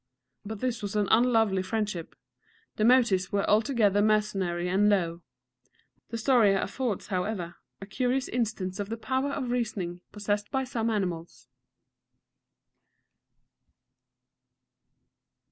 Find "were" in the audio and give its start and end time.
3.31-3.47